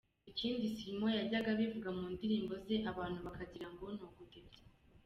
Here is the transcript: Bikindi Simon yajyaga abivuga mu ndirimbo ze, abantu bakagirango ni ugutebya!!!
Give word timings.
Bikindi 0.25 0.67
Simon 0.77 1.13
yajyaga 1.19 1.49
abivuga 1.55 1.89
mu 1.97 2.05
ndirimbo 2.13 2.53
ze, 2.65 2.75
abantu 2.91 3.19
bakagirango 3.27 3.83
ni 3.95 4.03
ugutebya!!! 4.05 4.61